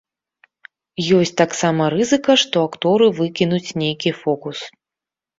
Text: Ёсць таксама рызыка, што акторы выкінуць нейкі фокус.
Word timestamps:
Ёсць 1.17 1.31
таксама 1.41 1.89
рызыка, 1.93 2.35
што 2.43 2.63
акторы 2.69 3.09
выкінуць 3.19 3.75
нейкі 3.83 4.15
фокус. 4.23 4.57